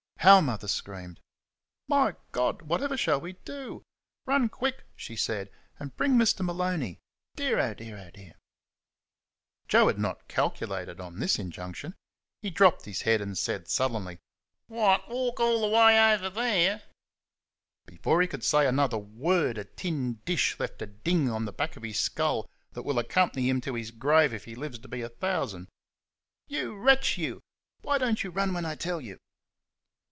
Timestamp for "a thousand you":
25.01-26.77